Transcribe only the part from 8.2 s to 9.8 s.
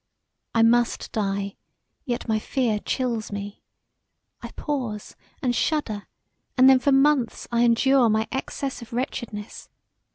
excess of wretchedness.